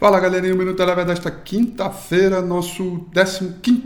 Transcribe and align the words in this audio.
Fala 0.00 0.18
galerinha, 0.18 0.54
o 0.54 0.56
Minuto 0.56 0.80
Eleva 0.82 1.04
desta 1.04 1.30
quinta-feira, 1.30 2.40
nosso 2.40 3.04
15 3.12 3.84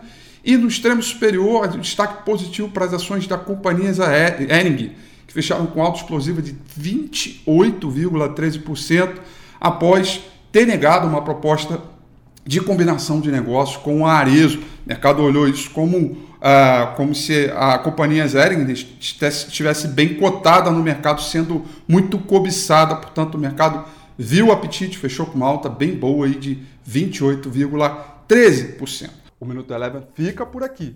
E 0.42 0.56
no 0.56 0.70
extremo 0.70 1.04
superior, 1.04 1.68
destaque 1.68 2.24
positivo 2.24 2.70
para 2.70 2.86
as 2.86 2.94
ações 2.94 3.28
da 3.28 3.38
companhia 3.38 3.92
Ering, 4.50 4.94
que 5.28 5.34
fecharam 5.34 5.66
com 5.66 5.82
alta 5.82 6.00
explosiva 6.00 6.42
de 6.42 6.56
28,13% 6.80 9.16
após 9.60 10.22
ter 10.54 10.66
negado 10.66 11.06
uma 11.08 11.22
proposta 11.24 11.82
de 12.46 12.62
combinação 12.62 13.20
de 13.20 13.32
negócios 13.32 13.78
com 13.78 14.06
a 14.06 14.14
Arezo. 14.14 14.60
O 14.60 14.62
mercado 14.86 15.24
olhou 15.24 15.48
isso 15.48 15.72
como, 15.72 16.16
ah, 16.40 16.94
como 16.96 17.16
se 17.16 17.52
a 17.56 17.80
companhia 17.80 18.28
Zering 18.28 18.72
estivesse 18.72 19.88
bem 19.88 20.14
cotada 20.16 20.70
no 20.70 20.84
mercado, 20.84 21.22
sendo 21.22 21.66
muito 21.88 22.20
cobiçada, 22.20 22.96
portanto 22.96 23.34
o 23.36 23.40
mercado 23.40 23.86
viu 24.18 24.48
o 24.48 24.52
apetite, 24.52 24.98
fechou 24.98 25.26
com 25.26 25.36
uma 25.36 25.48
alta 25.48 25.70
bem 25.70 25.96
boa 25.96 26.26
aí 26.28 26.36
de 26.36 26.60
28,13%. 26.88 29.10
O 29.40 29.46
Minuto 29.46 29.74
Eleven 29.74 30.04
fica 30.14 30.46
por 30.46 30.64
aqui. 30.64 30.96